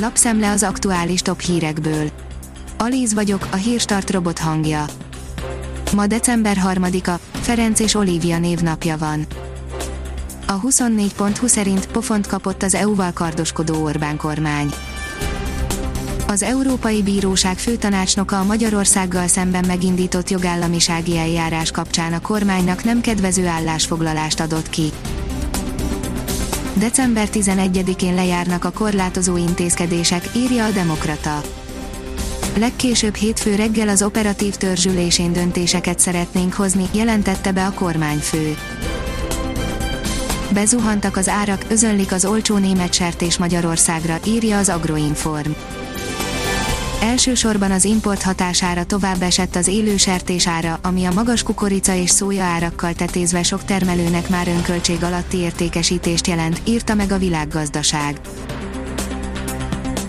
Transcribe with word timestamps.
Lapszemle 0.00 0.50
az 0.50 0.62
aktuális 0.62 1.20
top 1.20 1.40
hírekből. 1.40 2.10
Alíz 2.78 3.14
vagyok, 3.14 3.48
a 3.50 3.56
hírstart 3.56 4.10
robot 4.10 4.38
hangja. 4.38 4.84
Ma 5.94 6.06
december 6.06 6.56
3-a, 6.64 7.20
Ferenc 7.32 7.80
és 7.80 7.94
Olivia 7.94 8.38
névnapja 8.38 8.96
van. 8.98 9.26
A 10.46 10.60
24.20 10.60 11.46
szerint 11.46 11.86
pofont 11.86 12.26
kapott 12.26 12.62
az 12.62 12.74
EU-val 12.74 13.12
kardoskodó 13.12 13.82
Orbán 13.82 14.16
kormány. 14.16 14.70
Az 16.26 16.42
Európai 16.42 17.02
Bíróság 17.02 17.58
főtanácsnoka 17.58 18.38
a 18.38 18.44
Magyarországgal 18.44 19.26
szemben 19.26 19.64
megindított 19.66 20.30
jogállamisági 20.30 21.16
eljárás 21.16 21.70
kapcsán 21.70 22.12
a 22.12 22.20
kormánynak 22.20 22.84
nem 22.84 23.00
kedvező 23.00 23.46
állásfoglalást 23.46 24.40
adott 24.40 24.70
ki. 24.70 24.92
December 26.78 27.28
11-én 27.32 28.14
lejárnak 28.14 28.64
a 28.64 28.70
korlátozó 28.70 29.36
intézkedések, 29.36 30.30
írja 30.34 30.64
a 30.64 30.70
Demokrata. 30.70 31.40
Legkésőbb 32.58 33.14
hétfő 33.14 33.54
reggel 33.54 33.88
az 33.88 34.02
operatív 34.02 34.54
törzsülésén 34.54 35.32
döntéseket 35.32 35.98
szeretnénk 35.98 36.52
hozni, 36.52 36.88
jelentette 36.92 37.52
be 37.52 37.66
a 37.66 37.72
kormányfő. 37.72 38.56
Bezuhantak 40.52 41.16
az 41.16 41.28
árak, 41.28 41.64
özönlik 41.68 42.12
az 42.12 42.24
olcsó 42.24 42.56
német 42.56 42.94
sertés 42.94 43.38
Magyarországra, 43.38 44.18
írja 44.26 44.58
az 44.58 44.68
Agroinform. 44.68 45.50
Elsősorban 47.06 47.70
az 47.70 47.84
import 47.84 48.22
hatására 48.22 48.84
tovább 48.84 49.22
esett 49.22 49.56
az 49.56 49.66
élő 49.66 49.96
sertés 49.96 50.46
ára, 50.46 50.78
ami 50.82 51.04
a 51.04 51.12
magas 51.12 51.42
kukorica 51.42 51.94
és 51.94 52.10
szója 52.10 52.44
árakkal 52.44 52.92
tetézve 52.92 53.42
sok 53.42 53.64
termelőnek 53.64 54.28
már 54.28 54.48
önköltség 54.48 55.02
alatti 55.02 55.36
értékesítést 55.36 56.26
jelent, 56.26 56.60
írta 56.64 56.94
meg 56.94 57.12
a 57.12 57.18
világgazdaság. 57.18 58.20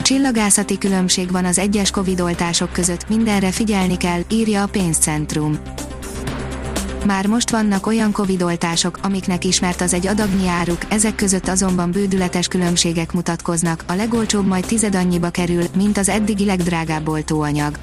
Csillagászati 0.02 0.78
különbség 0.78 1.32
van 1.32 1.46
az 1.46 1.58
egyes 1.58 1.92
Covid 1.92 2.22
oltások 2.22 2.72
között, 2.72 3.10
mindenre 3.10 3.52
figyelni 3.52 3.98
kell, 3.98 4.22
írja 4.30 4.64
a 4.64 4.68
pénzcentrum. 4.68 5.60
Már 7.08 7.26
most 7.28 7.50
vannak 7.50 7.88
olyan 7.88 8.12
Covid-oltások, 8.12 9.00
amiknek 9.02 9.46
ismert 9.46 9.82
az 9.82 9.94
egy 9.94 10.08
adagnyi 10.08 10.48
áruk, 10.48 10.78
ezek 10.90 11.16
között 11.16 11.48
azonban 11.48 11.92
bődületes 11.92 12.48
különbségek 12.48 13.14
mutatkoznak, 13.14 13.84
a 13.88 13.94
legolcsóbb 13.94 14.48
majd 14.48 14.66
tized 14.66 14.96
annyiba 14.96 15.30
kerül, 15.30 15.64
mint 15.76 15.98
az 15.98 16.10
eddigi 16.10 16.46
legdrágább 16.46 17.08
oltóanyag. 17.08 17.78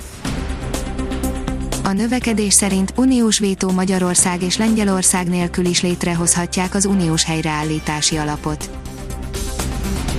A 1.84 1.92
növekedés 1.92 2.52
szerint 2.52 2.92
uniós 2.96 3.38
vétó 3.38 3.70
Magyarország 3.70 4.42
és 4.42 4.56
Lengyelország 4.56 5.28
nélkül 5.28 5.64
is 5.64 5.82
létrehozhatják 5.82 6.74
az 6.74 6.84
uniós 6.84 7.24
helyreállítási 7.24 8.16
alapot 8.16 8.83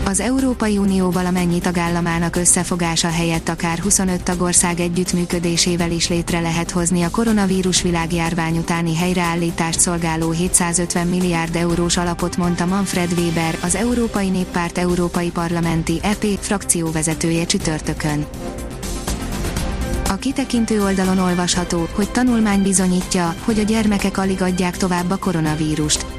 az 0.05 0.19
Európai 0.19 0.77
Unió 0.77 1.11
valamennyi 1.11 1.59
tagállamának 1.59 2.35
összefogása 2.35 3.07
helyett 3.07 3.49
akár 3.49 3.79
25 3.79 4.23
tagország 4.23 4.79
együttműködésével 4.79 5.91
is 5.91 6.09
létre 6.09 6.39
lehet 6.39 6.71
hozni 6.71 7.01
a 7.03 7.09
koronavírus 7.09 7.81
világjárvány 7.81 8.57
utáni 8.57 8.95
helyreállítást 8.95 9.79
szolgáló 9.79 10.31
750 10.31 11.07
milliárd 11.07 11.55
eurós 11.55 11.97
alapot 11.97 12.37
mondta 12.37 12.65
Manfred 12.65 13.11
Weber, 13.19 13.57
az 13.61 13.75
Európai 13.75 14.29
Néppárt 14.29 14.77
Európai 14.77 15.29
Parlamenti 15.29 15.99
EP 16.01 16.25
frakcióvezetője 16.39 17.45
csütörtökön. 17.45 18.25
A 20.09 20.15
kitekintő 20.15 20.83
oldalon 20.83 21.17
olvasható, 21.19 21.87
hogy 21.93 22.11
tanulmány 22.11 22.61
bizonyítja, 22.61 23.35
hogy 23.43 23.59
a 23.59 23.63
gyermekek 23.63 24.17
alig 24.17 24.41
adják 24.41 24.77
tovább 24.77 25.09
a 25.11 25.17
koronavírust. 25.17 26.14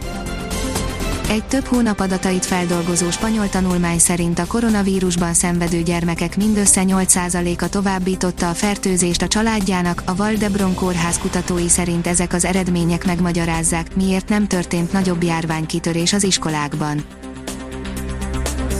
Egy 1.28 1.44
több 1.44 1.64
hónap 1.64 2.00
adatait 2.00 2.46
feldolgozó 2.46 3.10
spanyol 3.10 3.48
tanulmány 3.48 3.98
szerint 3.98 4.38
a 4.38 4.46
koronavírusban 4.46 5.34
szenvedő 5.34 5.82
gyermekek 5.82 6.36
mindössze 6.36 6.82
8%-a 6.86 7.68
továbbította 7.68 8.48
a 8.48 8.54
fertőzést 8.54 9.22
a 9.22 9.28
családjának, 9.28 10.02
a 10.04 10.14
Valdebron 10.14 10.74
kórház 10.74 11.18
kutatói 11.18 11.68
szerint 11.68 12.06
ezek 12.06 12.32
az 12.32 12.44
eredmények 12.44 13.06
megmagyarázzák, 13.06 13.96
miért 13.96 14.28
nem 14.28 14.46
történt 14.46 14.92
nagyobb 14.92 15.22
járványkitörés 15.22 16.12
az 16.12 16.24
iskolákban. 16.24 17.04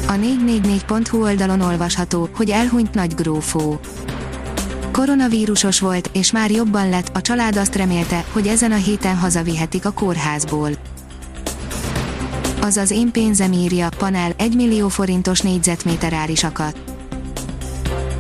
A 0.07 0.13
444.hu 0.13 1.23
oldalon 1.23 1.61
olvasható, 1.61 2.29
hogy 2.33 2.51
elhunyt 2.51 2.95
nagy 2.95 3.15
grófó. 3.15 3.81
Koronavírusos 4.93 5.81
volt, 5.81 6.11
és 6.13 6.33
már 6.33 6.51
jobban 6.51 6.89
lett, 6.89 7.17
a 7.17 7.21
család 7.21 7.57
azt 7.57 7.75
remélte, 7.75 8.25
hogy 8.33 8.47
ezen 8.47 8.73
a 8.73 8.77
héten 8.77 9.17
hazavihetik 9.17 9.85
a 9.85 9.91
kórházból 9.91 10.71
az 12.67 12.77
az 12.77 12.91
én 12.91 13.13
pénzem 13.13 13.53
írja, 13.53 13.89
panel, 13.99 14.33
1 14.37 14.55
millió 14.55 14.89
forintos 14.89 15.41
négyzetméter 15.41 16.13
árisakat. 16.13 16.79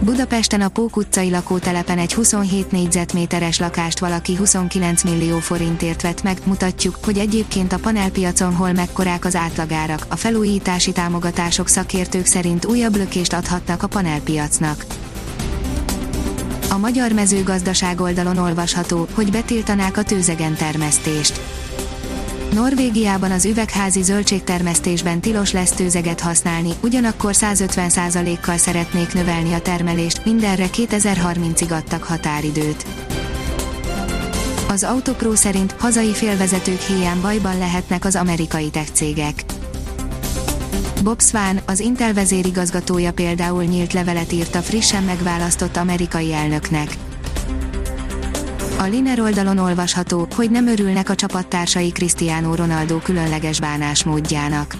Budapesten 0.00 0.60
a 0.60 0.68
Pók 0.68 0.96
utcai 0.96 1.30
lakótelepen 1.30 1.98
egy 1.98 2.14
27 2.14 2.70
négyzetméteres 2.70 3.58
lakást 3.58 3.98
valaki 3.98 4.36
29 4.36 5.02
millió 5.02 5.38
forintért 5.38 6.02
vett 6.02 6.22
meg, 6.22 6.38
mutatjuk, 6.44 6.98
hogy 7.04 7.18
egyébként 7.18 7.72
a 7.72 7.78
panelpiacon 7.78 8.54
hol 8.54 8.72
mekkorák 8.72 9.24
az 9.24 9.34
átlagárak, 9.34 10.06
a 10.08 10.16
felújítási 10.16 10.92
támogatások 10.92 11.68
szakértők 11.68 12.26
szerint 12.26 12.66
újabb 12.66 12.96
lökést 12.96 13.32
adhatnak 13.32 13.82
a 13.82 13.86
panelpiacnak. 13.86 14.84
A 16.70 16.78
magyar 16.78 17.12
mezőgazdaság 17.12 18.00
oldalon 18.00 18.38
olvasható, 18.38 19.08
hogy 19.14 19.30
betiltanák 19.30 19.96
a 19.96 20.02
tőzegen 20.02 20.54
termesztést 20.54 21.40
Norvégiában 22.54 23.30
az 23.30 23.44
üvegházi 23.44 24.02
zöldségtermesztésben 24.02 25.20
tilos 25.20 25.52
lesz 25.52 25.70
tőzeget 25.70 26.20
használni, 26.20 26.70
ugyanakkor 26.82 27.30
150%-kal 27.34 28.56
szeretnék 28.56 29.14
növelni 29.14 29.52
a 29.52 29.60
termelést, 29.60 30.24
mindenre 30.24 30.66
2030-ig 30.72 31.70
adtak 31.70 32.02
határidőt. 32.02 32.86
Az 34.68 34.84
Autopro 34.84 35.34
szerint 35.34 35.72
hazai 35.78 36.12
félvezetők 36.12 36.80
hiány 36.80 37.20
bajban 37.20 37.58
lehetnek 37.58 38.04
az 38.04 38.16
amerikai 38.16 38.70
tech 38.70 38.92
cégek. 38.92 39.44
Bob 41.02 41.22
Swan, 41.22 41.60
az 41.66 41.80
Intel 41.80 42.12
vezérigazgatója 42.12 43.12
például 43.12 43.64
nyílt 43.64 43.92
levelet 43.92 44.32
írt 44.32 44.54
a 44.54 44.62
frissen 44.62 45.02
megválasztott 45.02 45.76
amerikai 45.76 46.32
elnöknek. 46.32 46.96
A 48.78 48.84
Liner 48.84 49.20
oldalon 49.20 49.58
olvasható, 49.58 50.26
hogy 50.34 50.50
nem 50.50 50.66
örülnek 50.66 51.08
a 51.08 51.14
csapattársai 51.14 51.88
Cristiano 51.88 52.54
Ronaldo 52.54 52.98
különleges 52.98 53.60
bánásmódjának. 53.60 54.74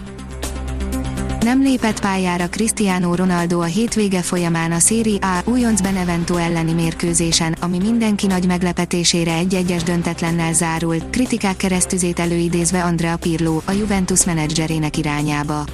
Nem 1.41 1.63
lépett 1.63 2.01
pályára 2.01 2.49
Cristiano 2.49 3.15
Ronaldo 3.15 3.61
a 3.61 3.65
hétvége 3.65 4.23
folyamán 4.23 4.73
a 4.73 4.79
Serie 4.79 5.19
A 5.19 5.51
újonc 5.51 5.81
Benevento 5.81 6.37
elleni 6.37 6.73
mérkőzésen, 6.73 7.57
ami 7.61 7.79
mindenki 7.79 8.27
nagy 8.27 8.47
meglepetésére 8.47 9.33
egy-egyes 9.33 9.83
döntetlennel 9.83 10.53
zárult, 10.53 11.11
kritikák 11.11 11.57
keresztüzét 11.57 12.19
előidézve 12.19 12.83
Andrea 12.83 13.17
Pirlo, 13.17 13.61
a 13.65 13.73
Juventus 13.73 14.25
menedzserének 14.25 14.97
irányába. 14.97 15.65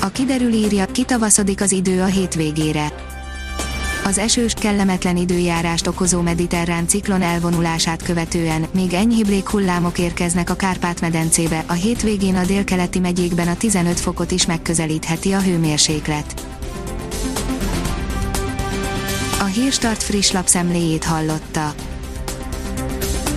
A 0.00 0.08
kiderül 0.08 0.52
írja, 0.52 0.86
kitavaszodik 0.86 1.60
az 1.60 1.72
idő 1.72 2.00
a 2.00 2.06
hétvégére 2.06 3.05
az 4.06 4.18
esős, 4.18 4.54
kellemetlen 4.54 5.16
időjárást 5.16 5.86
okozó 5.86 6.20
mediterrán 6.20 6.88
ciklon 6.88 7.22
elvonulását 7.22 8.02
követően 8.02 8.66
még 8.74 8.92
enyhébb 8.92 9.48
hullámok 9.48 9.98
érkeznek 9.98 10.50
a 10.50 10.54
Kárpát-medencébe, 10.54 11.64
a 11.66 11.72
hétvégén 11.72 12.36
a 12.36 12.44
délkeleti 12.44 12.98
megyékben 12.98 13.48
a 13.48 13.56
15 13.56 14.00
fokot 14.00 14.30
is 14.30 14.46
megközelítheti 14.46 15.32
a 15.32 15.40
hőmérséklet. 15.40 16.46
A 19.40 19.44
Hírstart 19.44 20.02
friss 20.02 20.30
lapszemléjét 20.30 21.04
hallotta. 21.04 21.74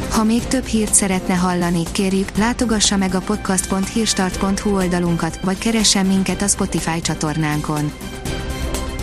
Ha 0.09 0.24
még 0.24 0.44
több 0.44 0.66
hírt 0.66 0.94
szeretne 0.94 1.34
hallani, 1.34 1.84
kérjük, 1.91 2.38
látogassa 2.38 2.97
meg 2.97 3.16
a 3.16 3.19
podcast.hírstart.hu 3.19 4.75
oldalunkat, 4.75 5.40
vagy 5.41 5.58
keressen 5.58 6.06
minket 6.06 6.41
a 6.41 6.47
Spotify 6.47 7.02
csatornánkon 7.02 7.91